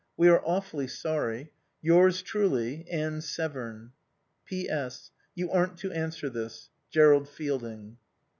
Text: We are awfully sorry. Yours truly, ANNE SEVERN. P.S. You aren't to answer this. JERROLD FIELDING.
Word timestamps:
We 0.17 0.29
are 0.29 0.41
awfully 0.43 0.87
sorry. 0.87 1.51
Yours 1.79 2.23
truly, 2.23 2.89
ANNE 2.89 3.21
SEVERN. 3.21 3.91
P.S. 4.45 5.11
You 5.35 5.51
aren't 5.51 5.77
to 5.77 5.91
answer 5.91 6.27
this. 6.27 6.71
JERROLD 6.89 7.29
FIELDING. 7.29 7.97